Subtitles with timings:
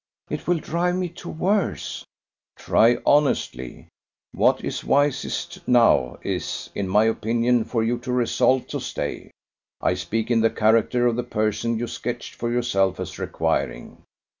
[0.31, 2.05] It will drive me to worse!"
[2.57, 3.87] "Try honestly.
[4.31, 9.29] What is wisest now is, in my opinion, for you to resolve to stay.
[9.79, 14.01] I speak in the character of the person you sketched for yourself as requiring.